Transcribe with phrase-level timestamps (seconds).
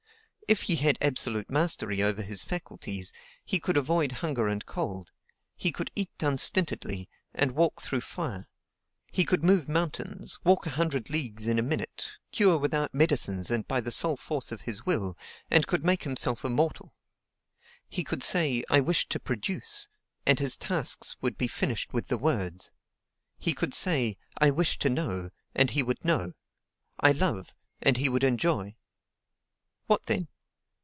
[0.47, 3.13] If he had absolute mastery over his faculties,
[3.45, 5.09] he could avoid hunger and cold;
[5.55, 8.49] he could eat unstintedly, and walk through fire;
[9.13, 13.65] he could move mountains, walk a hundred leagues in a minute, cure without medicines and
[13.65, 15.17] by the sole force of his will,
[15.49, 16.93] and could make himself immortal.
[17.87, 19.87] He could say, "I wish to produce,"
[20.25, 22.71] and his tasks would be finished with the words;
[23.39, 24.17] he could say.
[24.41, 26.33] "I wish to know," and he would know;
[26.99, 28.75] "I love," and he would enjoy.
[29.87, 30.27] What then?